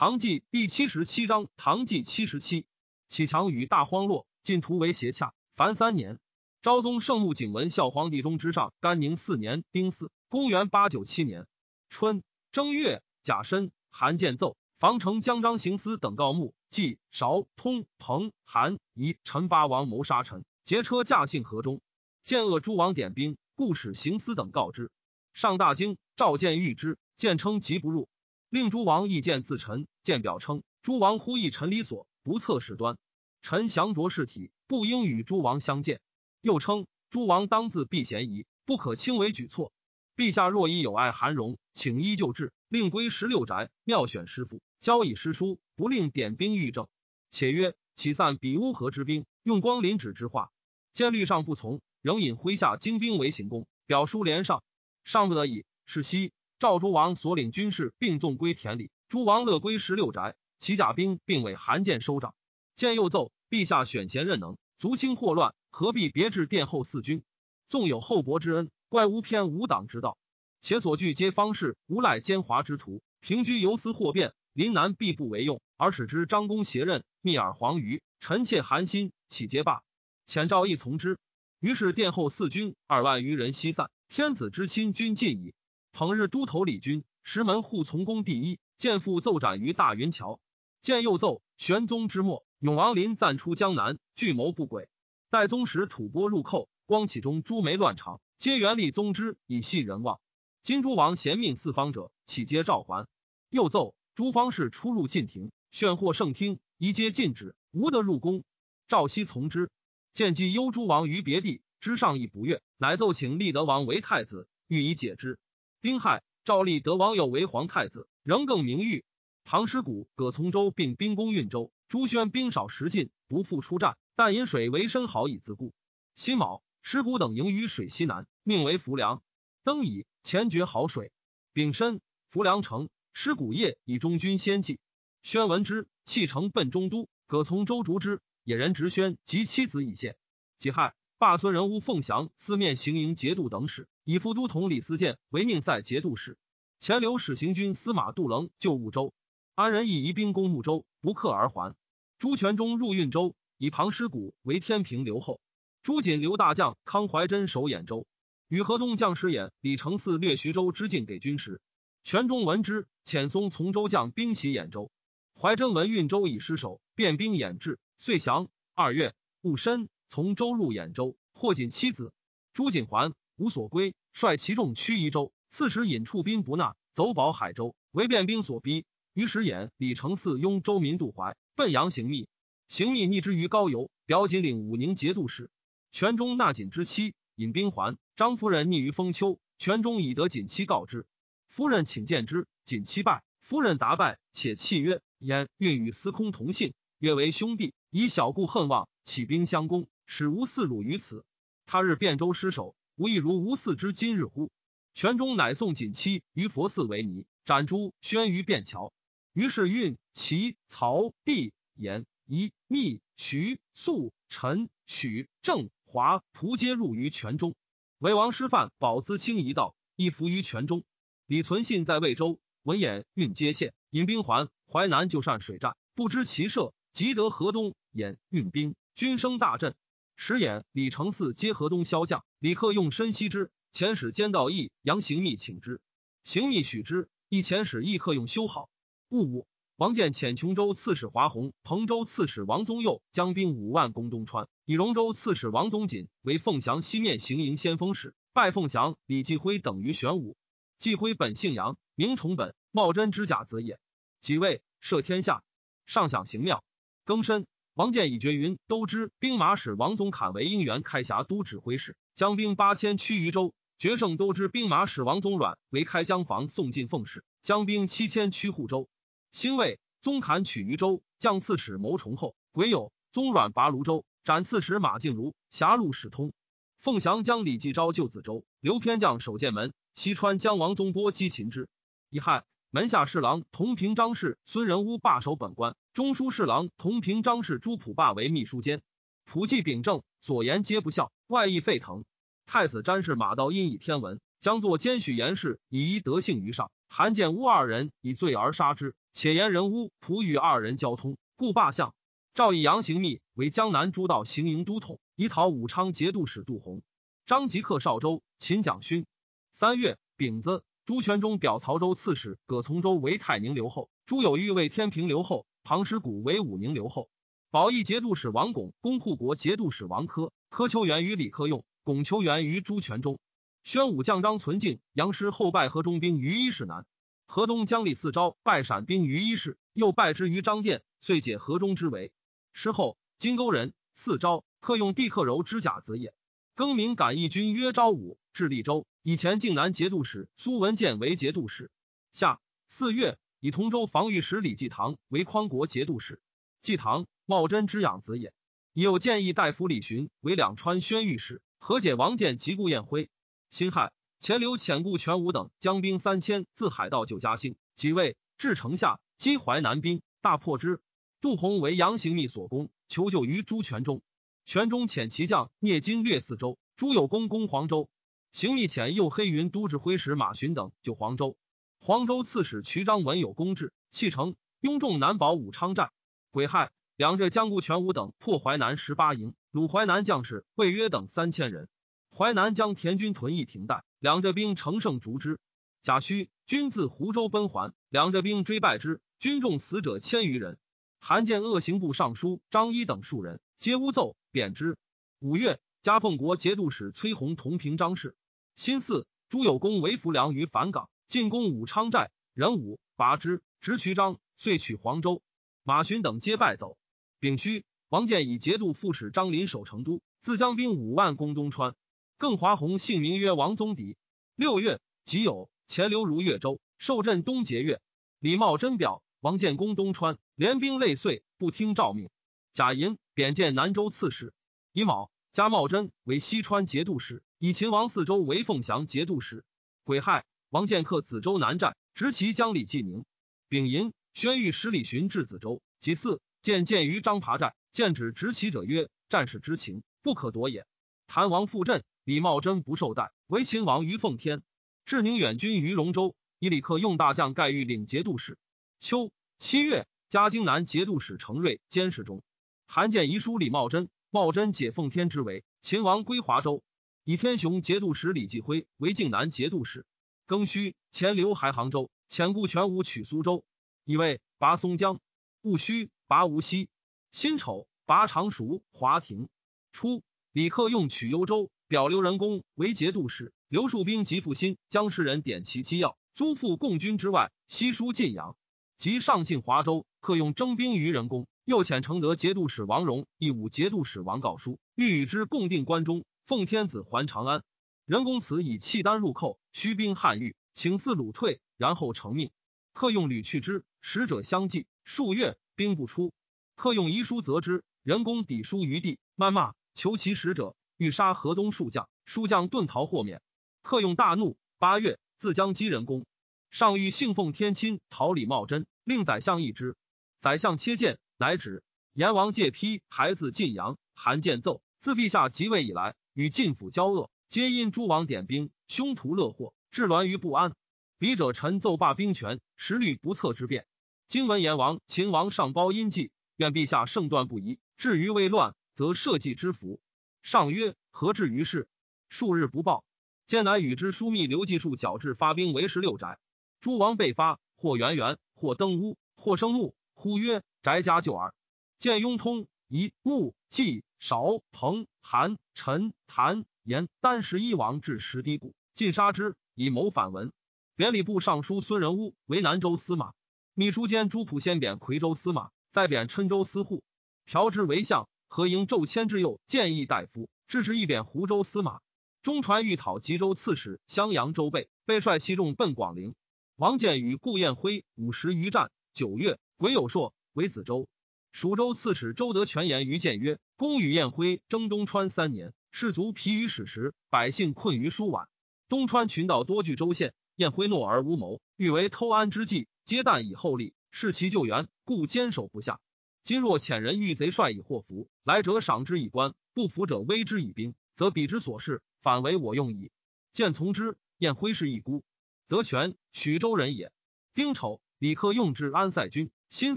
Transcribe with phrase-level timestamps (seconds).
[0.00, 2.64] 唐纪第七十七章，唐纪七十七，
[3.06, 5.34] 启强与大荒落，晋图为斜洽。
[5.56, 6.18] 凡三年，
[6.62, 11.46] 昭宗圣穆景文孝皇帝中之上，甘宁四年丁巳，公元八九七年
[11.90, 21.82] 春正月甲申，韩建奏，防城江张行司等告目，冀韶通彭韩夷陈八王谋杀臣，劫车驾幸河中，
[22.24, 24.90] 见恶诸王点兵，故使行司等告之。
[25.34, 28.08] 上大惊，召见谕之，见称疾不入。
[28.50, 32.98] 令诸王意见自陈，见表称诸王呼议陈理所，不测事端。
[33.42, 36.00] 臣降着事体，不应与诸王相见。
[36.40, 39.72] 又称诸王当自避嫌疑，不可轻为举措。
[40.16, 46.88] 陛下若已有爱韩荣，请依旧制，令归十六宅，妙选师傅，交以诗书，不令点兵御政。
[47.30, 50.50] 且曰：起散比乌合之兵，用光临止之化。
[50.92, 54.64] 监律上不从，仍引麾下精兵为行宫，表书连上，
[55.04, 56.32] 上不得已，是夕。
[56.60, 62.34] 赵诸王所领军士并纵归田里，诸王乐归十六宅，其甲兵并为韩建收掌。
[62.74, 67.22] 建又奏：陛下选贤任能，足轻祸乱，何必别致殿后四军？
[67.70, 70.18] 纵有厚薄之恩，怪无偏无党之道。
[70.60, 79.80] 且所据皆方士，无赖奸猾之徒，平居游私祸变，临难必不为用，而使之张弓挟刃，密耳黄鱼，臣妾寒心，岂皆罢？
[80.26, 81.16] 遣诏亦从之。
[81.58, 85.54] 于是殿后四军二万余人西散，天子之亲军尽矣。
[85.92, 90.40] 捧日都头李军，石门户从公第一，见父奏斩于大云桥。
[90.80, 94.88] 见又奏玄宗之末，永王林暂出江南，聚谋不轨。
[95.28, 100.20] 代宗时吐蕃入寇，光启中诸梅乱长，皆原立宗之，以系人望。
[100.62, 103.06] 金诸王贤命四方者，岂皆召还？
[103.50, 108.44] 又奏诸方士出入禁庭，炫获圣听，宜皆禁止，无得入宫。
[108.88, 109.70] 赵熙从之。
[110.12, 115.38] 见既幽诸王于别地，之上亦不悦，乃奏请立德王为太子，欲以解之。
[115.82, 119.02] 丁亥，赵立德王友为皇太子，仍更名誉。
[119.44, 125.72] 唐师古、葛从周并兵攻运州，朱宣兵少食尽，不复出战，但引水为深好以自固。
[126.14, 129.22] 辛卯，师古等营于水西南，命为浮梁。
[129.64, 131.12] 登以前绝好水。
[131.54, 134.80] 丙申，浮梁城，师古夜以中军先祭。
[135.22, 137.08] 宣闻之，弃城奔中都。
[137.26, 140.18] 葛从周逐之，野人直宣及妻子已现。
[140.58, 140.94] 己亥。
[141.16, 146.36] 罢孙仁乌凤翔四面行营节度等使，以副都统李思建为宁塞节度使。
[146.80, 149.14] 前留使行军司马杜棱救婺州，
[149.54, 151.76] 安仁义移兵攻睦州，不克而还。
[152.18, 155.40] 朱全忠入运州，以庞师古为天平留后。
[155.84, 158.04] 朱瑾留大将康怀真守兖州，
[158.48, 161.60] 与河东将师兖李承嗣掠徐州之境给军时，
[162.02, 164.90] 全忠闻之，遣松从州将兵袭兖州。
[165.38, 168.48] 怀真闻运州已失守，便兵掩至，遂降。
[168.74, 169.88] 二月戊申。
[170.08, 172.12] 从州入兖州，获锦妻子
[172.52, 175.32] 朱瑾还，无所归，率其众趋夷州。
[175.48, 178.84] 刺史尹处兵不纳，走保海州，为便兵所逼。
[179.14, 182.28] 于是兖李承嗣拥州民渡淮，奔阳行密。
[182.68, 185.50] 行密逆之于高邮，表锦领武宁节度使。
[185.90, 187.98] 全中纳锦之妻，引兵还。
[188.14, 191.04] 张夫人逆于封丘，全中以得锦妻告之。
[191.48, 193.24] 夫人请见之，锦妻拜。
[193.40, 201.24] 夫人答拜，且泣曰：“焉运与司空同姓，约为兄弟，以小故恨望，起兵相攻。”使无四辱于此，
[201.66, 204.50] 他日汴州失守，无亦如无四之今日乎？
[204.92, 208.92] 泉中乃送锦妻于佛寺为尼，斩朱宣于便桥。
[209.32, 217.54] 于是运齐曹帝延夷密徐肃陈许郑华蒲皆入于泉中。
[218.00, 220.84] 为王师范保资清一道，亦服于泉中。
[221.24, 229.74] 李存信在魏州，闻兖运接县，引兵还淮南，就善水战，不知其射，即得河东兖运兵，军声大振。
[230.16, 235.82] 时演李承嗣皆河东骁将，李克用深悉之，遣使兼道义杨行密请之，
[236.24, 237.10] 行密许之。
[237.28, 238.70] 一遣使亦克用修好。
[239.10, 239.46] 戊午，
[239.76, 250.34] 王建遣琼州刺史华宏、彭州刺史王宗佑将兵五万攻东川，以荣州刺史王宗瑾为凤翔西面行营先锋使，拜凤翔、李继辉等于玄武。
[250.78, 253.78] 继辉本姓杨，名崇本，茂贞之甲子也。
[254.22, 255.44] 即位，赦天下，
[255.84, 256.64] 上享行庙，
[257.04, 257.46] 更申。
[257.80, 263.54] 王建以绝云都知兵马使王宗侃为应元开峡都指挥使，将兵八千驱于州。
[263.78, 268.90] 决胜都知兵马使王宗阮为开江防送进奉使，将兵七千驱护州。
[269.32, 272.34] 兴魏，宗侃取于州，将刺史谋崇后。
[272.52, 276.34] 癸酉，宗阮拔泸州，斩刺史马敬如，狭路使通。
[276.80, 279.72] 凤翔将李继昭救子州，刘偏将守剑门。
[279.94, 281.66] 西川将王宗波击秦之。
[282.10, 282.44] 乙亥。
[282.72, 288.80] 门下侍郎同平章事孙仁乌罢守本官，中书侍郎同平章事朱普霸为秘书监。
[289.24, 292.04] 普济秉政，所言皆不孝，外溢沸腾。
[292.46, 296.70] 太子詹事马道因以天文，将作奸许严氏，以一德性于上。
[296.88, 301.92] 韩建乌二人以罪而杀之，且言人乌仆与二人交通，故罢相。
[302.34, 306.82] 赵以杨行密为江南诸道行营都统，以讨武昌节度使杜洪。
[307.26, 309.06] 张吉克少州秦蒋勋。
[309.50, 317.08] 三月丙子，朱全忠表曹州刺史葛从周为太宁留后，朱有玉为天平留后，庞师古为武宁留后。
[317.50, 323.18] 保义节度使王巩、公护国节度使王科、科求援于李克用，巩秋元于朱全忠。
[323.64, 326.86] 宣武将张存敬、杨师后拜河中兵于一市南。
[327.26, 332.12] 河东将李四昭拜陕兵于一市，又拜之于张店，遂解河中之围。
[332.52, 336.14] 事后，金沟人四昭克用地克柔之甲子也。
[336.54, 338.86] 更名感义军曰昭武，至利州。
[339.02, 341.70] 以前靖南节度使苏文建为节度使。
[342.12, 346.20] 夏四月，以同州防御使李继堂为匡国节度使。
[346.62, 348.32] 继堂茂贞之养子也。
[348.72, 353.10] 已有建议大夫李寻为两川宣谕使，和解王建及顾彦辉。
[353.48, 360.80] 辛亥，钱刘遣顾全武等将兵三千自海盗救嘉兴，即位，至城下，击淮南兵，大破之。
[361.20, 364.02] 杜洪为杨行密所攻，求救于朱全忠。
[364.44, 367.88] 全忠遣其将聂金略四州，朱有功攻黄州。
[368.32, 371.36] 行密遣右黑云都指挥使马寻等救黄州。
[371.82, 375.90] 黄州刺史渠章文有攻至，弃城，雍众难保武昌寨。
[376.30, 381.70] 癸亥，两浙江固全武等破淮南十八营，虏淮南将士魏约等三千人。
[382.14, 385.40] 淮南将田军屯役停待，两浙兵乘胜逐之。
[385.80, 390.58] 贾诩军自湖州奔还，两浙兵追败之，军众死者千余人。
[390.98, 394.76] 韩建恶行部尚书张一等数人皆诬奏贬之。
[395.18, 398.14] 五月，加奉国节度使崔弘同平章事。
[398.54, 405.24] 辛巳，朱有功为浮梁于樊港，进攻武昌寨，人武拔之，执渠章，遂取黄州。
[405.64, 406.78] 马寻等皆败走。
[407.18, 411.74] 丙戌，王建以节度副使张林守成都，自将兵五万攻东川。
[412.16, 413.96] 更华宏姓名曰王宗迪。
[414.36, 417.80] 六月己酉，钱流如越州，受镇东节钺。
[418.20, 422.08] 李茂贞表王建攻东川，连兵累岁，不听诏命。
[422.52, 424.32] 贾银贬见南州刺史。
[424.72, 429.44] 乙卯，加茂贞为西川节度使，以秦王四州为凤翔节度使。
[429.82, 433.04] 癸亥，王建克子州南寨，执其将李继宁。
[433.48, 435.62] 丙寅，宣谕使李寻至子州。
[435.78, 440.66] 己巳，见见于张爬寨，见指执其者曰：“战士之情，不可夺也。”
[441.06, 441.84] 谭王复镇。
[442.02, 444.42] 李茂贞不受待，为秦王于奉天。
[444.84, 448.36] 至宁远军于龙州，以李克用大将盖玉领节度使。
[448.80, 452.24] 秋七月，加京南节度使程瑞监视中。
[452.66, 455.44] 韩建遗书李茂贞，茂贞解奉天之围。
[455.60, 456.64] 秦王归华州，
[457.04, 459.86] 以天雄节度使李继辉为靖南节度使。
[460.30, 463.42] 庚戌，前刘还杭州，遣顾全武取苏州，
[463.84, 465.00] 以为拔松江。
[465.42, 466.68] 戊戌，拔无锡。
[467.10, 469.28] 辛丑，拔常熟、华亭。
[469.72, 471.50] 初，李克用取幽州。
[471.66, 478.36] 表刘仁恭为节度使，刘树兵及复兴将士人点其机要，租赋共军之外，悉书晋阳。
[478.78, 486.04] 及上进华州，克用征兵于仁恭，又遣承德节度使王荣、义武节度使王告书，欲与之共定关中。
[486.24, 487.42] 奉天子还长安。
[487.90, 492.30] 仁恭此以契丹入寇，虚兵汉狱，请赐鲁退，然后成命。
[492.72, 496.14] 客用屡去之，使者相继，数月兵不出。
[496.54, 500.54] 客用遗书责之，仁公抵书于地，谩骂，求其使者。
[500.76, 503.22] 欲杀河东数将，数将遁逃豁免。
[503.60, 504.38] 客用大怒。
[504.60, 506.06] 八月，自将击人公。
[506.52, 509.74] 上欲信奉天亲，讨李茂贞，令宰相议之。
[510.20, 511.64] 宰相切谏，乃止。
[511.94, 513.78] 阎王借批孩子晋阳。
[513.96, 520.56] 韩建奏：自陛下即位以来，与晋府交恶，皆因诸王点兵，凶徒乐祸，致乱于不安。
[520.98, 523.68] 笔者臣奏罢兵权，时虑不测之变。
[524.08, 527.60] 今闻阎王、秦王上包阴计，愿陛下圣断不疑。
[527.76, 529.80] 至于未乱，则社稷之福。
[530.22, 531.68] 上曰：“何至于是？
[532.08, 532.82] 数日不报，
[533.26, 536.18] 见乃与之枢密刘继树矫制发兵为十六宅。
[536.60, 539.76] 诸王被发，或圆圆，或登屋，或生木。
[539.94, 541.32] 呼曰：‘宅家救耳。’
[541.78, 550.30] 见雍通、仪、穆、季、韶、彭、韩、陈、谭、严丹十一王至石低谷，尽杀之，以谋反文。
[550.76, 553.12] 贬礼部尚书孙仁乌为南州司马，
[553.54, 556.84] 秘书监朱普先贬夔州司马，再贬郴州司户，
[557.26, 561.80] 朴之为相。”何应骤迁之右建议大夫，致使一贬湖州司马。
[562.22, 566.14] 中传欲讨吉州刺史襄阳州备，被率其众奔广陵。
[566.54, 568.70] 王建与顾彦辉五十余战。
[568.92, 570.86] 九月，癸酉朔，为子州。
[571.32, 578.28] 蜀州刺史周德全言于建曰：“公与晏辉争东川三年，士卒疲于矢石，百姓困于书晚。
[578.68, 585.80] 东川群盗多据州县，晏辉懦而无谋，欲为偷安之计，皆旦以后立，视其救援，故坚守不下。”
[586.22, 592.90] 今若遣人遇贼帅以祸福，来者赏之以官，不服者威之以兵，则彼之所事，反为我用矣。
[593.32, 593.96] 见从之。
[594.18, 595.02] 晏辉是一孤，
[595.48, 596.92] 德全许州人也。
[597.32, 599.76] 丁丑，李克用之安塞军，新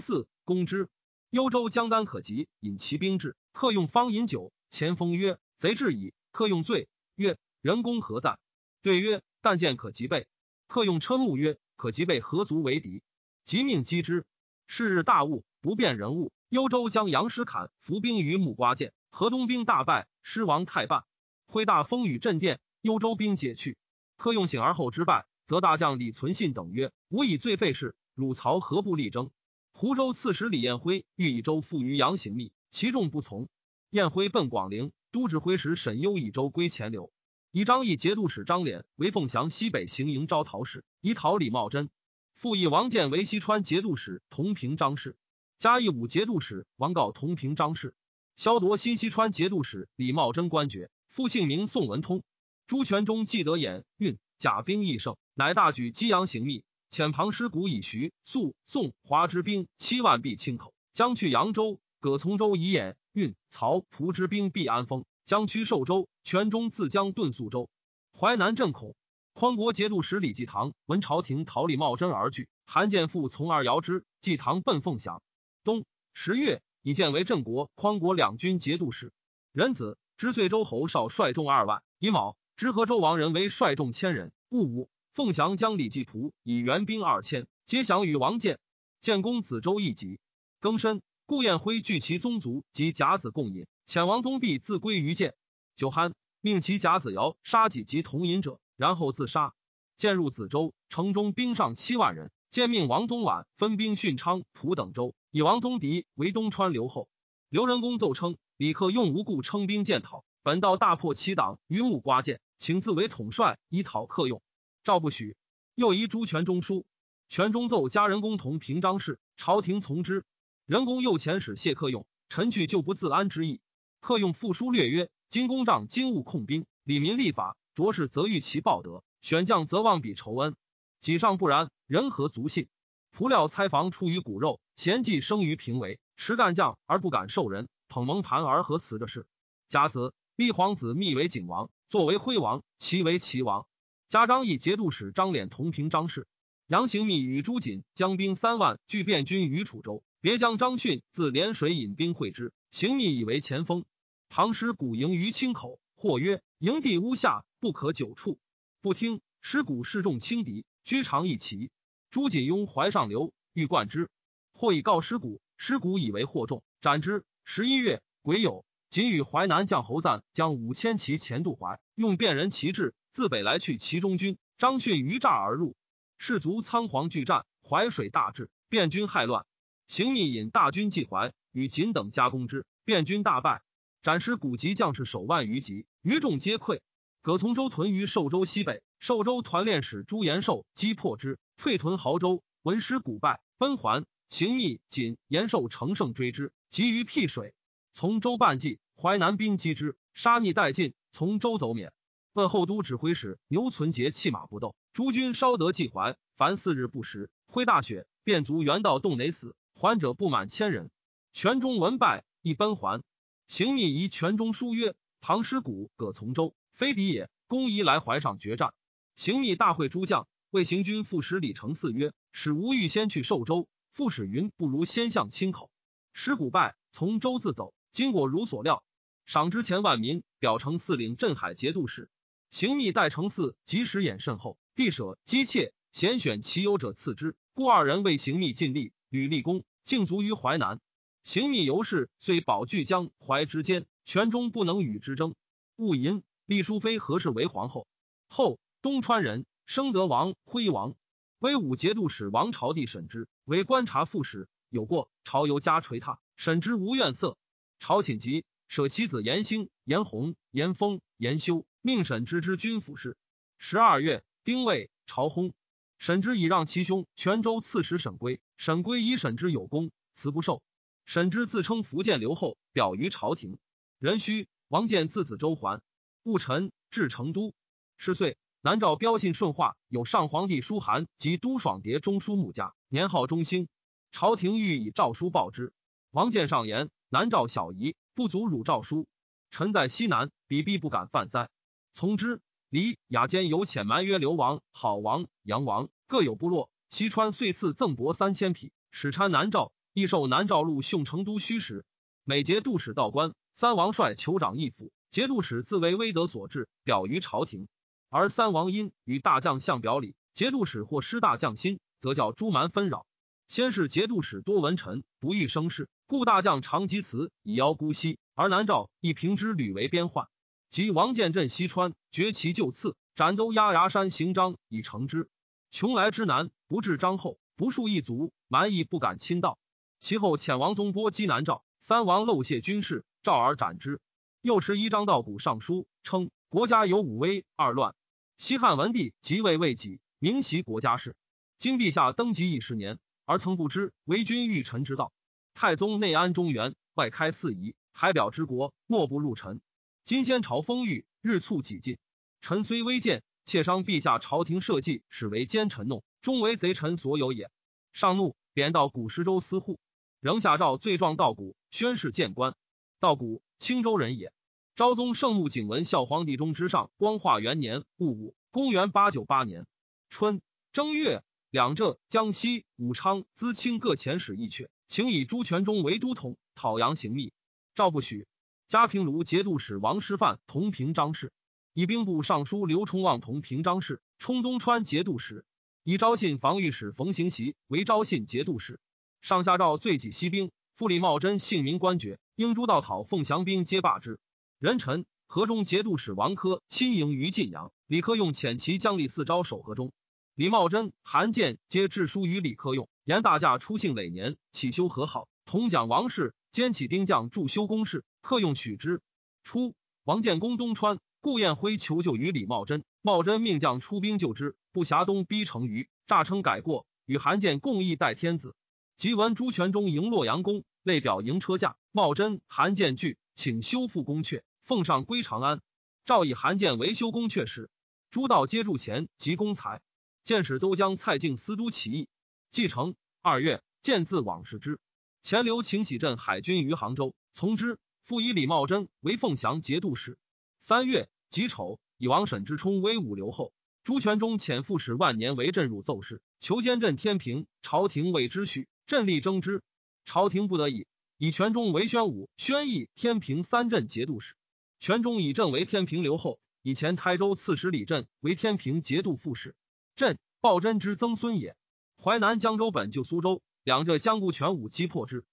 [0.00, 0.90] 四攻之。
[1.34, 3.36] 幽州江丹可及，引其兵至。
[3.50, 8.38] 客用方饮酒，前锋曰：“贼至矣。”客用醉曰：“人公何在？”
[8.82, 10.28] 对曰：“但见可及备。”
[10.68, 13.02] 客用嗔怒曰：“可及备何足为敌？”
[13.42, 14.24] 即命击之。
[14.68, 16.32] 是日大雾，不辨人物。
[16.50, 21.02] 幽州将杨师侃伏兵于木瓜涧，河东兵大败，失亡太半。
[21.46, 23.76] 挥大风雨震殿，幽州兵解去。
[24.16, 29.32] 客用醒而后之败，则大将李存信等曰：“吾以罪废事，汝曹何不力争？”
[29.76, 33.48] 湖州刺史李彦辉欲以州附于杨行密，其众不从。
[33.90, 37.12] 彦辉奔广陵，都指挥使沈攸以州归钱流。
[37.50, 41.90] 以张毅节度使张敛为凤翔西北行营招讨使，以讨李茂贞。
[42.34, 45.16] 复以王建为西川节度使，同平张氏。
[45.58, 47.96] 嘉义武节度使王告同平张氏，
[48.36, 52.22] 萧夺新西川节度使李茂贞官爵，复姓名宋文通。
[52.68, 56.62] 朱全忠既得眼运，甲兵益盛，乃大举激阳行密，
[56.94, 61.80] 遣庞师古以徐肃宋华之兵七万必清口，将去扬州。
[61.98, 66.08] 葛从周以眼运曹蒲之兵必安丰，将驱寿州。
[66.22, 67.68] 全忠自将遁宿州。
[68.16, 68.94] 淮南震恐，
[69.32, 74.04] 匡国节度使李继堂闻朝廷桃李茂贞而惧，韩建复从而遥之。
[74.20, 75.20] 继堂奔凤翔。
[75.64, 79.12] 冬十月，以建为郑国、匡国两军节度使。
[79.50, 81.82] 仁子知遂州侯少率众二万。
[81.98, 84.30] 以卯，知河州王仁为率众千人。
[84.48, 88.58] 戊午，凤翔将李继仆以援兵二千，皆降于王建。
[89.00, 90.18] 建公子周一级。
[90.60, 95.36] 庚申，顾彦辉聚其宗族及甲子共饮，遣王宗弼自归于建。
[95.76, 99.54] 酒酣，命其甲子尧杀己及同饮者，然后自杀。
[99.96, 102.32] 建入子州，城中兵上七万人。
[102.50, 105.14] 建命王宗婉分兵训昌、蒲等州。
[105.30, 107.08] 以王宗迪为东川留后，
[107.50, 114.42] 刘仁恭奏称李克用无故称兵建讨，本道大破其党于木瓜涧，请自为统帅以讨克用。
[114.84, 115.34] 赵不许，
[115.74, 116.84] 又移朱权中书，
[117.30, 120.26] 权中奏加仁公同平章事，朝廷从之。
[120.66, 123.62] 仁公又遣使谢克用，臣去就不自安之意。
[124.00, 130.54] 克用复书略曰：今公仗今务控兵，李民立法，着事则欲其报德，选将则望彼仇恩。
[131.00, 132.68] 己上不然，人何足信？
[133.10, 135.98] 仆料猜房出于骨肉，贤计生于平为。
[136.18, 139.26] 持干将而不敢受人，捧蒙盘而何辞着事？
[139.66, 143.66] 甲子，立皇子密为景王，作为辉王，其为齐王。
[144.14, 146.28] 加张义节度使张脸同平张氏。
[146.68, 153.84] 杨行密与朱瑾将兵三万拒汴军于楚州，别将张逊自涟水引兵会之，行密以为前锋。
[154.28, 158.38] 唐师古营于清口，或曰营地屋下，不可久处。
[158.80, 161.72] 不听，师古示众轻敌，居长一骑。
[162.12, 164.08] 朱瑾拥怀上流，欲冠之，
[164.52, 167.24] 或以告师古，师古以为惑众，斩之。
[167.42, 174.38] 十一月，癸酉，仅与淮南将侯赞将五千骑前渡淮，用辨人旗帜，自北来去其中军。
[174.58, 175.76] 张逊于栅而入，
[176.18, 179.46] 士卒仓皇拒战，淮水大治，汴军害乱。
[179.86, 183.62] 行密引大军济淮，与锦等加攻之，汴军大败，
[184.02, 186.80] 斩师古籍将士首万余级，余众皆溃。
[187.22, 191.38] 葛从周屯于寿州西北，寿州团练使朱延寿击破之。
[191.56, 194.04] 退屯濠州，闻师古败，奔还。
[194.28, 197.54] 行密锦延寿乘胜追之，急于辟水。
[197.92, 200.94] 从州半骑，淮南兵击之，杀逆殆尽。
[201.12, 201.92] 从州走免。
[202.34, 204.74] 问后都指挥使牛存杰弃马不斗。
[204.92, 207.30] 诸军稍得济还，凡四日不食。
[207.46, 210.90] 挥大雪，便卒原道洞内死，还者不满千人。
[211.32, 213.04] 全中闻败，亦奔还。
[213.46, 217.30] 行密疑全中书曰：“唐师古葛从周，非敌也。
[217.46, 218.74] 公宜来淮上决战。”
[219.14, 220.26] 行密大会诸将。
[220.50, 225.70] 魏行军副使李承嗣曰：“使吾欲先去寿州。”副使云：“不如先向清口。”
[226.12, 227.74] 师古败，从周自走。
[227.92, 228.82] 经果如所料，
[229.24, 232.08] 赏之前万民，表成四领镇海节度使。
[232.54, 237.34] 行密待承嗣及时衍甚厚，必舍姬妾，贤选其有者赐之。
[237.52, 240.80] 故二人为行密尽力，屡立功，竟卒于淮南。
[241.24, 245.34] 行密由是，遂保据江淮之间，权中不能与之争。
[245.74, 247.88] 戊寅，立淑妃何氏为皇后。
[248.28, 249.46] 后东川人。
[249.66, 250.94] 生德王辉王，
[251.40, 257.36] 威武节度使王朝帝审之，为观察副使，有过，朝尤加垂榻，审之无怨色。
[257.80, 263.14] 朝寝疾，舍其子严兴、严弘、严丰、严修，命沈之之军府事。
[263.58, 265.52] 十二月，丁未，朝薨。
[265.98, 270.62] 沈之以让其兄泉州刺史沈归，沈归以沈之有功，辞不受。
[271.04, 273.58] 沈之自称福建留后，表于朝廷。
[273.98, 275.82] 壬戌，王建自子周还。
[276.22, 277.52] 戊辰，至成都。
[277.98, 278.38] 十岁。
[278.62, 283.68] 南诏标信顺化有上皇帝书函及都爽牒中书穆家年号中兴，
[284.10, 285.74] 朝廷欲以诏书报之。
[286.12, 289.06] 王建上言：南诏小夷，不足汝诏书。
[289.50, 291.50] 臣在西南，比必不敢犯塞。
[291.94, 292.40] 从之。
[292.70, 301.84] 黎雅间有遣蛮曰：刘王、郝王、杨王各有部落，西川遂赐赠帛三千匹，使参南诏，亦受南诏录训成都虚实。
[302.24, 307.68] 每节度使道官，三王率酋长一府，节度使自为威德所制，表于朝廷。
[308.10, 313.06] 而三王因与大将相表里，节度使或失大将心，则叫诸蛮纷扰。
[313.46, 320.26] 先是节度使多文臣，不欲生事，故大将常及辞以邀姑息，而南诏亦平之屡为边患。
[320.74, 325.28] 及王建镇西川，绝其旧次，斩都压牙山行章以成之。
[325.70, 329.56] 穷来之难，不至张后，不数一族，蛮夷不敢侵道。
[330.00, 331.62] 其后遣王宗波击南诏。
[331.78, 334.00] 三王漏泄军事，召而斩之。
[334.42, 337.94] 又持一张道古上书，称国家有五危二乱。
[338.36, 341.14] 西汉文帝即位未几，明袭国家事。
[341.56, 345.12] 今陛下登基已十年，而曾不知为君御臣之道。
[345.54, 349.60] 太宗内安中原，外开四夷，海表之国，莫不入臣。
[350.04, 351.96] 今先朝风雨，日促己进。
[352.42, 357.50] 臣虽微贱，妾伤陛下朝廷社稷，始为奸臣弄，终为贼臣所有也。
[357.94, 359.78] 上怒，贬到古石州司户。
[360.20, 362.54] 仍下诏罪状道古，宣誓谏官。
[363.00, 364.30] 道古，青州人也。
[364.76, 369.66] 昭宗圣穆景文孝皇帝中之上，光化元年戊午，公元八九八年
[370.10, 370.42] 春
[370.74, 377.32] 正月，两浙、江西、武昌、淄青各遣使一阙，请以朱全忠为都统，讨杨行密。
[377.74, 378.26] 诏不许。
[378.74, 381.30] 嘉平卢节度使王师范同平章事，
[381.74, 385.44] 以兵部尚书刘崇望同平章事，充东川节度使，
[385.84, 388.80] 以昭信防御使冯行习为昭信节度使。
[389.22, 394.18] 上下诏罪己西兵，复李茂贞姓名官爵，应诸道讨凤翔兵皆罢之。
[394.58, 399.92] 人臣河中节度使王科亲迎于晋阳，李克用遣其将吏四招守河中。
[400.34, 408.02] 李茂贞、韩建皆致书于李克用，言大驾出幸累年，起修和好，同讲王氏，兼起兵将助修宫事。
[408.24, 409.02] 客用许之。
[409.42, 418.56] 初，王建攻东川，顾彦辉求救于李茂贞，茂贞命将出兵救之，不暇东逼成于，诈称改过，与韩建共议代天子。
[418.96, 421.76] 即闻朱全忠迎洛阳宫，累表迎车驾。
[421.92, 425.60] 茂贞、韩建惧，请修复宫阙，奉上归长安。
[426.06, 427.68] 诏以韩建为修宫阙时。
[428.10, 429.82] 诸道皆助钱及公财。
[430.22, 432.08] 见使都将蔡敬司都起义，
[432.50, 434.80] 继承二月，见自往事之。
[435.20, 437.78] 前留请喜镇海军于杭州，从之。
[438.04, 440.18] 复以李茂贞为凤翔节度使。
[440.58, 443.54] 三月己丑，以王审之冲威武留后。
[443.82, 447.46] 朱全忠遣副使万年为镇入奏事，求监镇天平。
[447.62, 448.68] 朝廷未之许。
[448.86, 449.62] 镇力争之，
[450.04, 450.86] 朝廷不得已，
[451.16, 454.34] 以全忠为宣武、宣义、天平三镇节度使。
[454.80, 459.54] 全忠以镇为天平留后，以前台州刺史李振为天平节度副使。
[459.96, 461.56] 镇鲍真之曾孙也。
[461.96, 465.24] 淮南江州本就苏州，两浙江固全武击破之。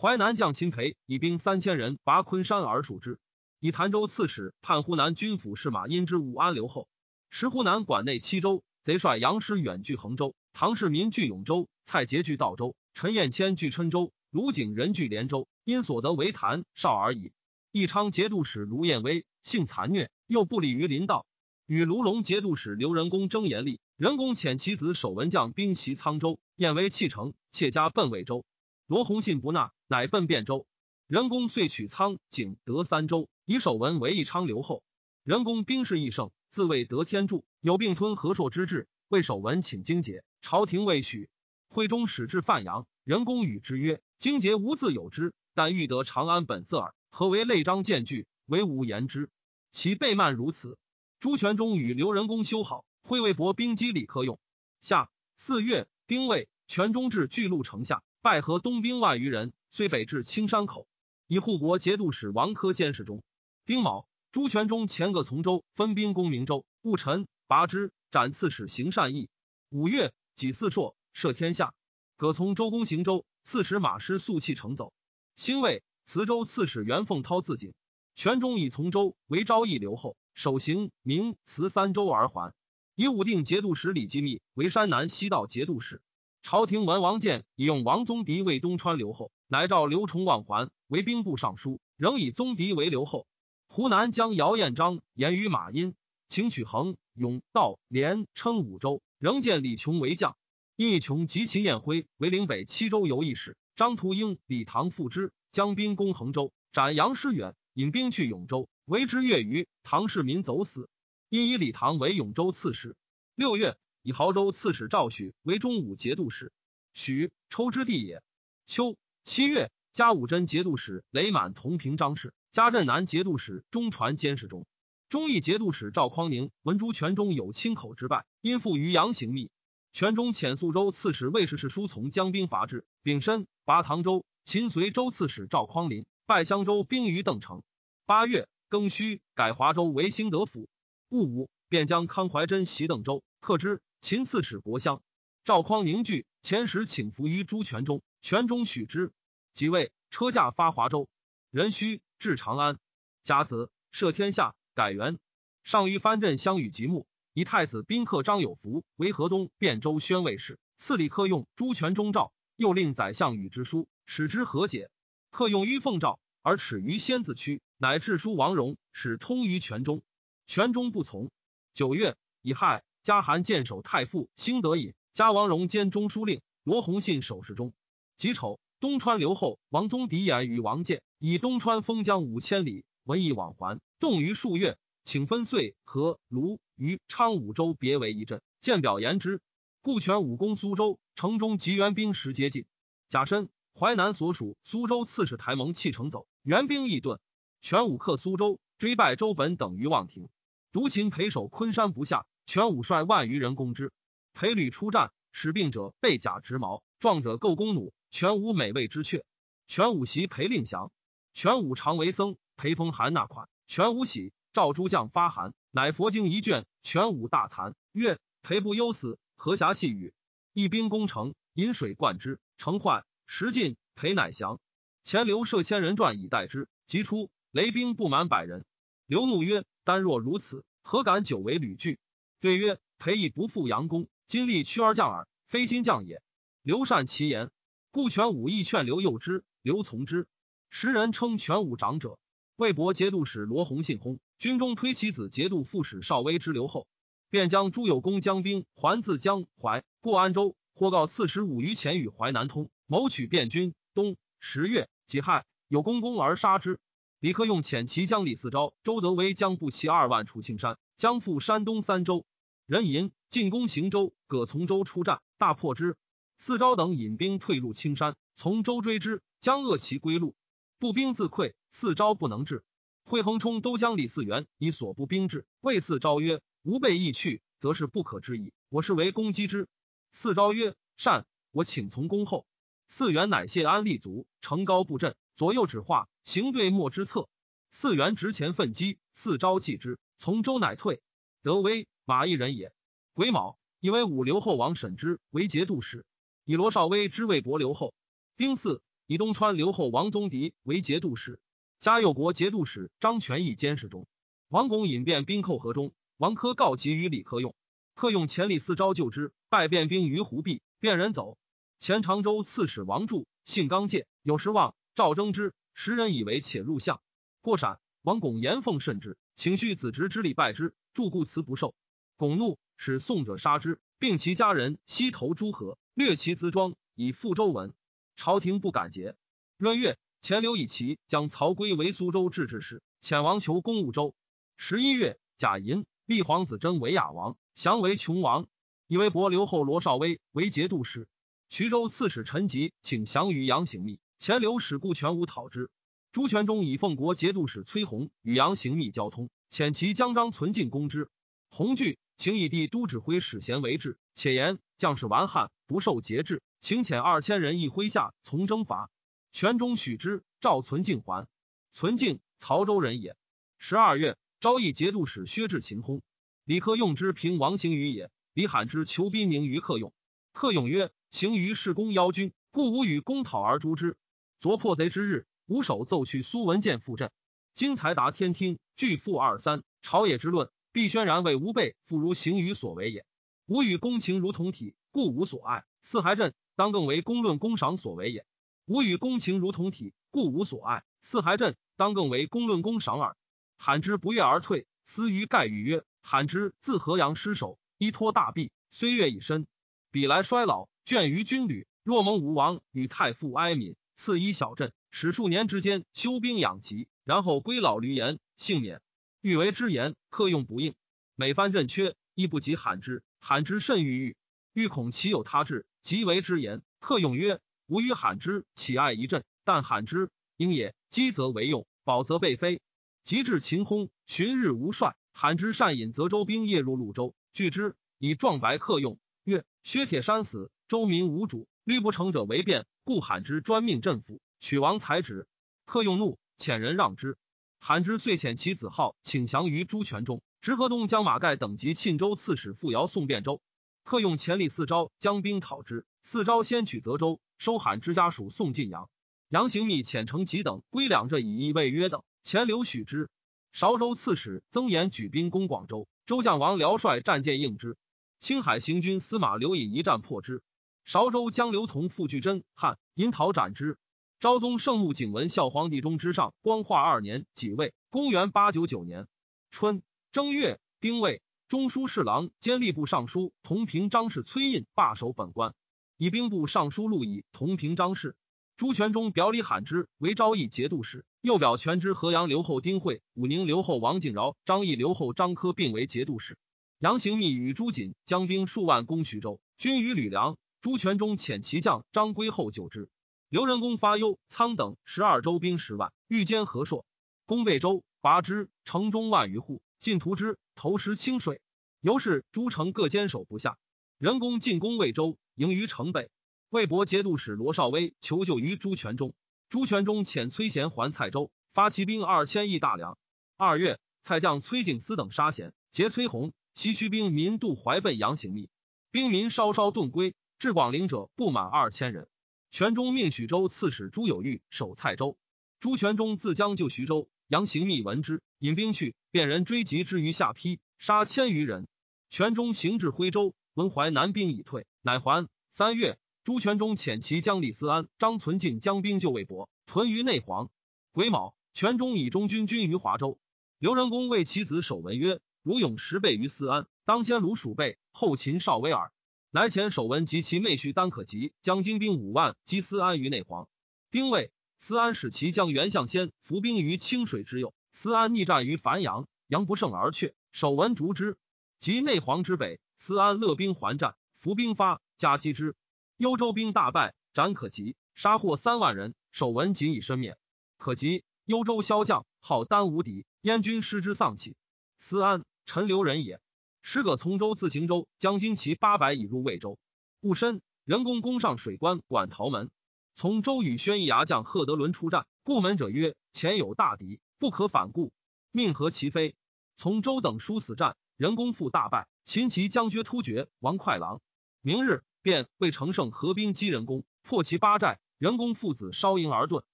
[0.00, 3.18] 淮南将秦培以兵三千人拔昆山而属之。
[3.58, 6.88] 以潭州刺史判湖南军府事马殷之武安留后。
[7.28, 12.74] 时湖南管内七州，贼帅杨师远据衡州，唐世民据永州，蔡捷据道州。
[12.94, 17.32] 陈彦谦据郴州，卢景仁据连州，因所得为谭少而已。
[17.70, 21.26] 义昌节度使卢彦威性残虐，又不利于林道，
[21.66, 23.80] 与卢龙节度使刘仁恭争严厉。
[23.98, 28.46] 仁恭遣其子守文将兵袭沧州，彦威弃城，妾家奔魏州。
[28.86, 30.68] 罗弘信不纳，乃奔汴州。
[31.08, 34.84] 仁公遂取沧景得三州，以守文为义昌留后。
[35.24, 41.28] 仁公兵势益盛，自谓得天助，有并吞河朔之志，为守文请经节，朝廷未许。
[41.68, 46.94] 会中使至范阳，人公与之曰：“荆节无自有之，但欲得长安本色耳。
[47.10, 49.28] 何为累章见据，为吾言之。
[49.72, 50.78] 其背慢如此。”
[51.18, 54.38] 朱全忠与刘仁公修好，会为博兵击李克用。
[54.80, 60.86] 下四月丁未，全忠至巨鹿城下，拜合东兵万余人，遂北至青山口，
[61.26, 63.22] 以护国节度使王科监视中。
[63.64, 69.28] 丁卯，朱全忠前各从州，分兵攻明州，戊辰，拔之，斩刺史行善义。
[69.68, 70.96] 五月己巳朔。
[71.12, 71.74] 赦天下，
[72.16, 74.92] 葛从周公行州刺史马师素弃城走。
[75.34, 77.74] 兴魏磁州刺史袁凤涛自警。
[78.14, 82.54] 全忠以从州为昭义留后，守行明磁三州而还。
[82.94, 86.00] 以武定节度使李继密为山南西道节度使。
[86.42, 93.26] 朝廷闻王建已用王宗迪为东川留后，乃召刘崇望还为兵部尚书，仍以宗迪为留后。
[93.68, 95.94] 湖南将姚彦章言于马殷，
[96.28, 100.36] 请取衡永道连称五州，仍见李琼为将。
[100.76, 110.88] 义琼及其彦辉为岭北七州游议使，张图英、李唐复之，将兵攻衡州，斩杨师远，引兵去永州，为之月余，唐世民走死。
[111.28, 112.96] 因以李唐为永州刺史。
[113.36, 116.52] 六月，以亳州刺史赵许为中武节度使。
[116.94, 118.22] 许，抽之地也。
[118.66, 124.66] 秋七月，加武真节度使雷满同平章事，加镇南节度使中传监视中。
[125.08, 129.50] 忠义节度使赵匡宁闻朱全中有亲口之败，因附于杨行密。
[129.92, 134.24] 全中遣宿州刺史魏氏世书从江兵伐之，丙申，拔唐州。
[134.42, 137.62] 秦随州刺史赵匡胤拜襄州兵于邓城。
[138.06, 140.68] 八月庚戌，改华州为兴德府。
[141.08, 143.82] 戊午，便将康怀真袭邓州，克之。
[144.00, 145.02] 秦刺史国相
[145.44, 149.12] 赵匡凝聚前时请服于朱全忠，全忠许之。
[149.52, 151.08] 即位，车驾发华州。
[151.50, 152.78] 壬戌，至长安。
[153.22, 155.18] 甲子，赦天下，改元。
[155.64, 157.06] 上虞藩镇相与吉木。
[157.32, 164.90] 以太子宾客张有福为河东汴州宣慰使，赐李克用朱全忠诏，又令宰相与之书，使之和解。
[165.30, 170.02] 克用于奉诏，而耻于仙子区，乃致书王荣，使通于全中。
[170.46, 171.30] 全中不从。
[171.72, 177.72] 九月，乙亥，加韩建守太傅，兴德尹，加王荣兼中书令，罗弘信守侍中。
[178.16, 184.78] 己丑，东川留后王宗狄言与王建，以东川封疆五千里，文艺往还，动于数月。
[185.02, 189.40] 请分遂和卢于昌武州别为一镇，见表言之。
[189.82, 192.64] 故权武攻苏州，城中及援兵时接近。
[193.08, 197.18] 甲申，淮南所属苏州刺史台蒙弃城走，援兵亦遁。
[197.60, 200.28] 权武克苏州，追败周本等于望亭。
[200.70, 203.92] 独秦陪守昆山不下，全武率万余人攻之。
[204.32, 207.94] 裴吕出战，使病者被甲直矛，壮者构弓弩。
[208.10, 209.22] 全武美味之阙。
[209.68, 210.90] 全武袭裴令降。
[211.32, 213.48] 全武常为僧，裴封韩那款。
[213.68, 214.32] 全武喜。
[214.52, 217.74] 赵诸将发函，乃佛经一卷，全武大惭。
[217.92, 220.12] 曰：裴不忧死，何暇细语？
[220.52, 223.76] 一兵攻城，引水灌之，城坏，石尽。
[223.94, 224.58] 裴乃降。
[225.04, 228.64] 前刘设千人传以待之，即出，雷兵不满百人。
[229.06, 232.00] 刘怒曰：丹若如此，何敢久为旅具？
[232.40, 236.22] 对曰：裴义不负杨公，今立屈而降耳，非心将也。
[236.62, 237.50] 刘善其言，
[237.90, 240.26] 故全武亦劝刘诱之，刘从之。
[240.70, 242.18] 时人称全武长者。
[242.56, 246.86] 魏博节度使罗弘信薨，军中推其子节度副使邵威之留后，
[247.28, 253.74] 便将朱有功将兵还自江淮过安州，或告刺史武于前与淮南通，谋取汴军。
[253.92, 256.80] 冬十月己亥，有功攻而杀之。
[257.18, 262.24] 李克用遣其将李嗣昭、周德威将步骑二万出青山，将赴山东三州。
[262.70, 265.96] 人吟进攻行州，葛从州出战，大破之。
[266.38, 270.36] 四昭等引兵退入青山，从州追之，将扼其归路。
[270.78, 271.54] 步兵自溃。
[271.72, 272.62] 四招不能治，
[273.02, 278.52] 惠恒冲都将李嗣源以所部兵至，谓四招曰：“吾备亦去，则是不可知矣。
[278.68, 279.66] 我是为攻击之。”
[280.12, 282.46] 四招曰：“善，我请从恭候。”
[282.86, 287.28] 四元乃谢安立足，城高布阵，左右指画，行对莫之策。
[287.72, 291.02] 四元直前奋击，四招继之，从周乃退。
[291.42, 292.72] 德威马邑人也。
[293.14, 296.04] 癸卯，以为武留后王审之为节度使，
[296.44, 297.94] 以罗少威之魏博留后。
[298.36, 301.38] 丁巳，以东川留后王宗迪为节度使。
[301.78, 304.08] 嘉佑国节度使张全义监视中，
[304.48, 307.54] 王拱引变兵寇河中，王珂告急于李克用，
[307.94, 311.38] 克用千里四招救之，败变兵于湖壁，便人走。
[311.78, 317.00] 前常州刺史王柱性刚介，有时望赵征之，时人以为且入相。
[317.40, 321.76] 过陕，王拱言奉甚之，请续子侄之礼拜之，柱故辞不受。
[322.20, 327.72] 拱怒，使宋者杀之，并其家人西投诸河，掠其资庄，以赴周文。
[328.14, 329.16] 朝廷不敢节。
[329.56, 329.96] 闰月。
[330.20, 334.14] 钱刘以其将曹圭为苏州治治使，遣王求攻婺州。
[334.58, 338.46] 十一月，贾寅立皇子真为雅王，降为琼王，
[338.86, 341.08] 以为伯留后罗少威为节度使。
[341.48, 345.70] 徐州刺史陈吉请降于杨行密，钱刘使顾全武讨之。
[346.12, 351.08] 朱全忠以奉国节度使崔弘与杨行密交通，遣其将张存进攻之。
[351.48, 358.90] 弘惧，请以帝都指挥使贤为质，且言将士顽汉，不受节制，请遣二千人一麾下从征伐。
[359.32, 361.26] 全中许之，赵存敬还。
[361.72, 363.16] 存敬，曹州人也。
[363.56, 366.02] 十二月，昭义节度使薛志秦薨。
[366.44, 368.10] 李克用之平王行于也。
[368.34, 369.94] 李罕之求兵宁于克用。
[370.34, 373.96] 克用曰：“行于是公邀军，故吾与公讨而诛之。
[374.40, 377.10] 昨破贼之日，吾手奏去苏文建复阵。
[377.54, 379.62] 今才达天听，拒复二三。
[379.80, 383.04] 朝野之论，必轩然为吾辈复如行于所为也。
[383.46, 385.64] 吾与公情如同体，故无所爱。
[385.82, 388.24] 四海镇当更为公论公赏所为也。”
[388.66, 390.84] 吾与公情如同体，故无所爱。
[391.02, 393.16] 四海镇当更为公论公赏耳。
[393.56, 399.48] 罕之不悦而退，思于盖语曰：“罕之自河阳失守，依托大弊，虽月已深，
[399.90, 401.66] 彼来衰老，倦于军旅。
[401.82, 408.80] 若蒙武王与太傅哀悯，赐一小镇，使数年之间修兵养疾，然后归老闾言，幸免。
[409.22, 410.74] 欲为之言，客用不应。
[411.14, 413.02] 每番镇缺，亦不及罕之。
[413.18, 414.16] 罕之甚郁郁，
[414.54, 416.62] 欲恐其有他志，即为之言。
[416.78, 419.22] 客用曰。”吾与罕之岂爱一阵？
[419.44, 422.60] 但罕之应也，积则为用，保则被非。
[423.04, 428.98] 及至秦薨，旬日无帅，罕之善引泽州兵夜入潞州，拒之，以壮白客用。
[429.22, 435.28] 曰：薛铁山死，周民无主，虑不成者为变，故罕之专命镇抚，取王才止。
[435.64, 437.18] 客用怒，遣人让之。
[437.62, 440.22] 罕之遂遣其子号，请降于朱全中。
[440.40, 443.42] 直河东将马盖等及沁州刺史傅尧送汴州。
[443.84, 445.84] 客用前立四招，将兵讨之。
[446.02, 448.88] 四招先取泽州，收罕之家属送晋阳。
[449.28, 453.10] 杨行密遣程吉等归两浙以议魏约等，钱留许之。
[453.52, 457.76] 韶州刺史曾延举兵攻广州，周将王辽率战舰应之。
[458.18, 460.42] 青海行军司马刘隐一战破之。
[460.86, 463.76] 韶州将刘同傅巨真汉因讨斩之。
[464.20, 469.06] 昭宗圣穆景文孝皇帝中之上，光化二年己未，公元八九九年
[469.50, 475.54] 春正月丁未，中书侍郎兼吏部尚书同平章事崔胤罢守本官，
[475.96, 478.14] 以兵部尚书陆以同平章事。
[478.58, 486.36] 朱全忠表里罕之为昭义节度使，又表全知河阳留后丁惠、武宁留后王景饶、张义留后张科并为节度使。
[486.78, 490.36] 杨行密与朱瑾将兵数万攻徐州，军于吕梁。
[490.60, 492.90] 朱全忠遣其将张归后救之。
[493.30, 496.84] 刘仁恭发忧，仓等十二州兵十万，欲兼河朔，
[497.26, 501.40] 攻魏州，拔之，城中万余户，尽屠之，投石清水。
[501.80, 503.56] 由是诸城各坚守不下。
[503.98, 506.10] 仁恭进攻魏州，营于城北。
[506.48, 509.14] 魏博节度使罗绍威求救于朱全忠，
[509.48, 512.98] 朱全忠遣崔贤还蔡州，发骑兵二千亿大粮。
[513.36, 518.50] 二月，蔡将崔景思等杀贤，劫崔弘，西驱兵民渡淮奔阳行密，
[518.90, 522.08] 兵民稍稍遁归，至广陵者不满二千人。
[522.50, 525.16] 全忠命许州刺史朱有玉守蔡州，
[525.60, 531.68] 朱全忠自将救徐州，杨行密闻之，引兵去，便人追击之于下邳，杀千余人。
[532.08, 535.28] 全忠行至徽州，闻淮南兵已退，乃还。
[535.50, 535.98] 三月。
[536.22, 540.50] 朱全忠遣其将李思安、张存敬将兵救魏博，屯于内黄。
[540.92, 543.18] 癸卯，全忠以中军军于华州。
[543.58, 548.92] 刘仁恭为其子守文曰：“如勇十倍于思安，当先鲁蜀备，后秦少威尔。”
[549.30, 553.48] 来前守文及其妹婿丹可及将精兵五万击思安于内黄。
[553.92, 561.16] 丁未，思安使其将袁相先伏兵于清水之右，思安逆战于樊阳，阳不胜而却，守文逐之。
[561.60, 565.54] 及内黄之北，思安勒兵还战，伏兵发，加击之。
[565.96, 568.94] 幽州兵大败，斩可及，杀获三万人。
[569.12, 570.18] 守文仅以身免。
[570.56, 574.34] 可及，幽州骁将，号丹无敌，燕军失之丧气。
[574.76, 576.20] 思安，陈留人也。
[576.62, 579.58] 使葛从州自行州将精骑八百以入魏州。
[580.00, 582.50] 戊申，人工攻上水关，管陶门。
[582.94, 587.92] 从州与宣义牙将贺德伦出战，故门者曰：“前有大敌，不可反顾。”
[588.32, 589.14] 命和其飞。
[589.56, 591.88] 从州等殊死战，人工复大败。
[592.04, 594.00] 秦骑将军突厥王快郎。
[594.40, 594.82] 明日。
[595.02, 597.80] 便为乘胜合兵击人工，破其八寨。
[597.96, 599.44] 人工父子烧营而遁。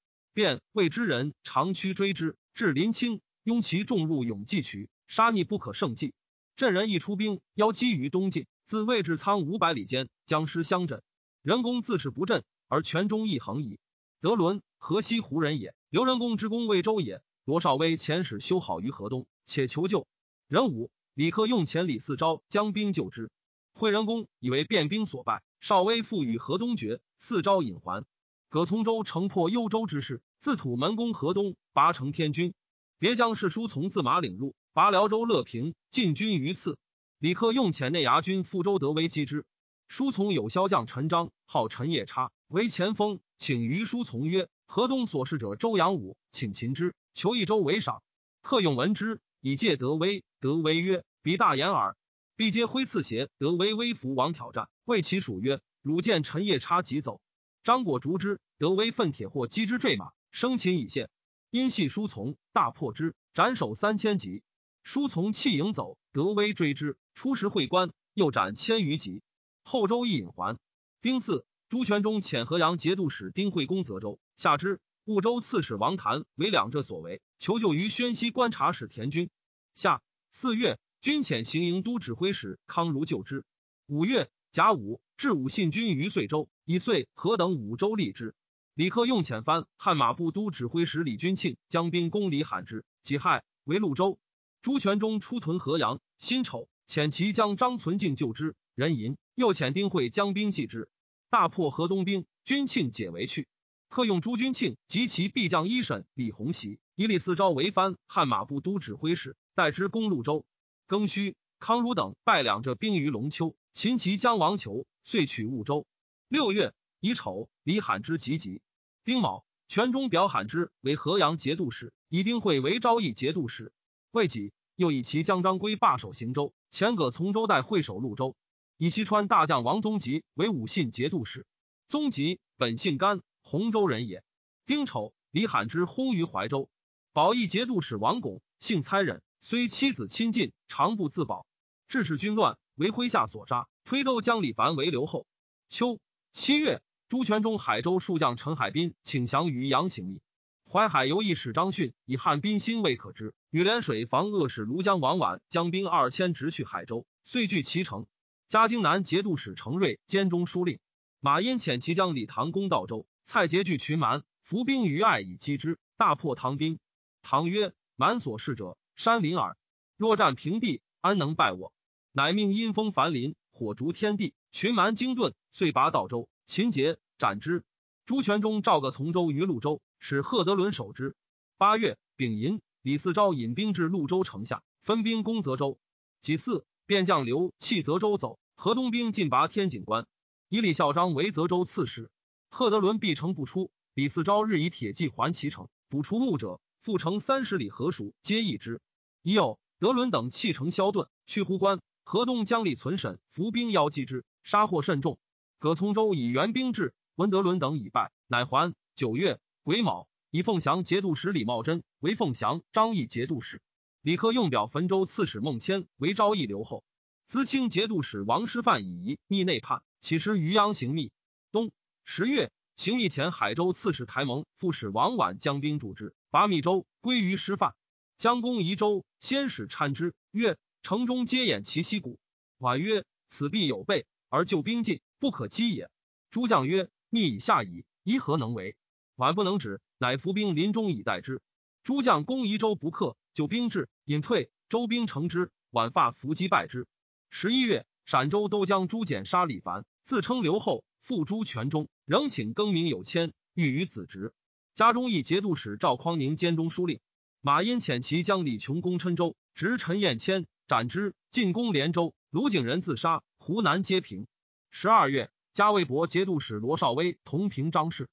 [0.32, 6.14] 便谓之人长驱追之，至临清，拥其众入永济渠，杀逆不可胜计。
[6.56, 11.02] 镇人一出兵，邀击于东晋，自魏至仓五百里间，僵尸相枕。
[11.42, 13.78] 人工自持不振，而权中亦恒矣。
[14.22, 15.74] 德伦，河西胡人也。
[15.90, 17.20] 刘仁公之公魏州也。
[17.44, 20.06] 罗绍威遣使修好于河东，且求救。
[20.48, 23.30] 人武，李克用遣李嗣昭将兵救之。
[23.74, 28.06] 惠仁公以为变兵所败，少威复与河东决，四招引还。
[28.48, 32.54] 葛从周城破幽州之势，自土门攻河东，拔成天军。
[32.98, 36.76] 别将士书从自马领入，拔辽州乐平，进军于次。
[37.18, 39.46] 李克用遣内牙军赴州德威击之。
[39.88, 48.02] 书从有骁将陈章，号陈夜叉，为前锋，请于书从曰：“河东所事者周阳武，请擒之，求一州为赏。”
[48.44, 50.24] 克用闻之，以借德威。
[50.40, 51.96] 德威曰：“彼大言耳。”
[52.36, 57.22] 必皆挥刺邪，德威威服王挑战，谓其属曰：“汝见陈夜叉即走。”
[57.64, 61.08] 张果逐之，德威奋铁或击之坠马，生擒以献。
[61.48, 64.42] 因系书从，大破之，斩首三千级。
[64.86, 69.20] 书从弃营走，德威追之，出时会官，又斩千余级。
[69.64, 70.60] 后周亦引还。
[71.02, 74.78] 丁巳，朱全忠遣河阳节度使丁惠公泽州，下之。
[75.04, 79.28] 婺州刺史王谭为两浙所为，求救于宣西观察使田军。
[79.74, 80.78] 下四月。
[81.00, 83.44] 军遣行营都指挥使康如救之。
[83.86, 88.36] 五月甲午，至武信军于遂州，以遂何等五州立之。
[88.74, 94.20] 李克用遣藩汉马步都指挥使李君庆将兵攻李罕之，己亥为潞州。
[94.66, 99.16] 朱全忠出屯河阳，辛丑遣其将张存敬救之，人淫。
[99.36, 100.90] 又遣丁会将兵继之，
[101.30, 102.26] 大破河东兵。
[102.42, 103.46] 君庆解围去。
[103.88, 110.44] 克用朱君庆及其必将一审李弘袭以李嗣昭为藩汉马步都指挥使，代之攻潞州。
[110.88, 115.86] 庚戌，康儒等败两浙兵于龙丘，秦齐将王求，遂取婺州。
[116.26, 118.62] 六月乙丑，李罕之及吉。
[119.04, 123.72] 丁卯，全忠表罕之为河阳节度使，以丁会为昭义节度使。
[124.10, 128.36] 未几，又以其将张归罢守行州，前葛从州代会守潞州。
[128.78, 131.46] 以西川大将王宗吉为武信节度使。
[131.88, 134.22] 宗吉本姓甘，洪州人也。
[134.66, 136.68] 丁丑，李罕之薨于怀州。
[137.12, 141.46] 保义节度使王拱，姓猜忍，虽妻子亲近，常不自保。
[141.88, 145.26] 致使军乱，为麾下所杀，推窦将李凡为留后。
[145.68, 145.98] 秋
[146.32, 150.20] 七月，朱全忠海州数将陈海滨请降于阳行密。
[150.68, 158.06] 淮海游役使张逊以汉滨心未可知，与涟水防恶使庐江王绾将兵二千直去海州，遂据其城。
[158.48, 160.80] 嘉靖南节度使程瑞兼中书令。
[161.20, 166.80] 马殷遣其将李唐攻道州，蔡节据群蛮，伏兵于爱以击之，大破唐兵。
[167.22, 169.56] 唐曰：“蛮所事者，山林耳。
[169.96, 171.72] 若战平地，安能败我？”
[172.10, 176.28] 乃命阴风凡林，火烛天地，群蛮惊遁，遂拔道州。
[176.44, 177.62] 秦节斩之。
[178.04, 179.80] 朱全忠召个从州于潞州。
[179.98, 181.16] 使贺德伦守之。
[181.58, 185.78] 八月丙寅，李嗣昭引兵至潞州城下，分兵攻泽州。
[186.20, 188.38] 己巳，便将刘弃泽州走。
[188.54, 190.06] 河东兵进拔天井关，
[190.48, 192.10] 以李孝章为泽州刺史。
[192.48, 193.70] 贺德伦闭城不出。
[193.94, 198.80] 李嗣昭日以铁骑环其城，捕除牧者，复城三十里河属，皆易之。
[199.22, 201.80] 已有德伦等弃城消遁，去呼关。
[202.04, 205.18] 河东将李存审，伏兵邀击之，杀获甚众。
[205.58, 208.74] 葛从周以援兵至，闻德伦等已败，乃还。
[208.94, 209.40] 九月。
[209.66, 213.60] 癸卯，以凤翔节度使李茂贞为凤翔张义节度使，
[214.00, 216.84] 李克用表汾州刺史孟谦为昭义留后。
[217.26, 221.10] 资清节度使王师范以逆内叛，起师渔阳行密。
[221.50, 221.72] 冬
[222.04, 227.74] 十月，行密前海州刺史台蒙副使王绾将兵助之，拔密州，归于师范。
[228.18, 232.20] 将攻夷州，先使参之，曰：“城中皆掩其溪谷。”
[232.60, 235.90] 绾曰：“此必有备，而救兵进，不可击也。”
[236.30, 238.76] 诸将曰：“密以下矣，宜何能为？”
[239.16, 241.40] 晚不能止，乃伏兵临中以待之。
[241.82, 244.50] 诸将攻夷州不克，就兵至，引退。
[244.68, 246.86] 周兵乘之，晚发伏击败之。
[247.30, 254.34] 十一月，陕州都将朱简杀李凡，自称刘后，复朱全忠，仍请更名有谦，欲与子侄。
[254.74, 257.00] 家中义节度使赵匡宁兼中书令。
[257.40, 261.14] 马殷遣其将李琼攻郴州，执陈彦谦，斩之。
[261.30, 264.26] 进攻连州，卢景仁自杀，湖南皆平。
[264.70, 268.08] 十二月，加魏博节度使罗绍威同平张氏。